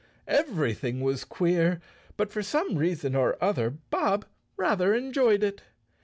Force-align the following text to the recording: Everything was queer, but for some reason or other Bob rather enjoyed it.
Everything 0.27 1.01
was 1.01 1.23
queer, 1.23 1.79
but 2.17 2.31
for 2.31 2.41
some 2.41 2.75
reason 2.75 3.15
or 3.15 3.37
other 3.39 3.69
Bob 3.69 4.25
rather 4.57 4.95
enjoyed 4.95 5.43
it. 5.43 5.61